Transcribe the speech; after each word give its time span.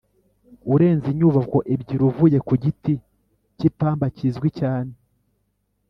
Urenze 0.73 1.05
inyubako 1.13 1.57
ebyiri 1.73 2.03
uvuye 2.09 2.37
ku 2.47 2.53
giti 2.63 2.93
cy 3.57 3.63
ipamba 3.69 4.05
kizwi 4.15 4.49
cyane 4.59 4.93